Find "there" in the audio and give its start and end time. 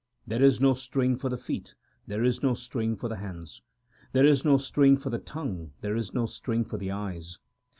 0.25-0.41, 2.07-2.23, 4.23-4.31, 5.81-5.95